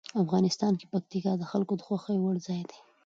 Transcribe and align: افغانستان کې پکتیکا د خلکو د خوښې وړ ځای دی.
افغانستان 0.23 0.73
کې 0.79 0.85
پکتیکا 0.93 1.31
د 1.37 1.43
خلکو 1.51 1.73
د 1.77 1.81
خوښې 1.87 2.17
وړ 2.21 2.35
ځای 2.47 2.61
دی. 2.69 2.79